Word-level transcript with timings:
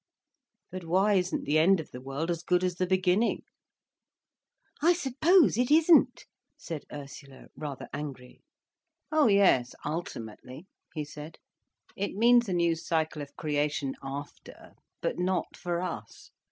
But 0.71 0.83
why 0.83 1.13
isn't 1.13 1.45
the 1.45 1.59
end 1.59 1.79
of 1.79 1.91
the 1.91 2.01
world 2.01 2.31
as 2.31 2.41
good 2.41 2.63
as 2.63 2.77
the 2.77 2.87
beginning?" 2.87 3.43
"I 4.81 4.93
suppose 4.93 5.59
it 5.59 5.69
isn't," 5.69 6.25
said 6.57 6.85
Ursula, 6.91 7.49
rather 7.55 7.87
angry. 7.93 8.41
"Oh 9.11 9.27
yes, 9.27 9.75
ultimately," 9.85 10.65
he 10.95 11.05
said. 11.05 11.37
"It 11.95 12.15
means 12.15 12.49
a 12.49 12.53
new 12.53 12.73
cycle 12.75 13.21
of 13.21 13.35
creation 13.35 13.93
after—but 14.01 15.19
not 15.19 15.55
for 15.55 15.83
us. 15.83 16.31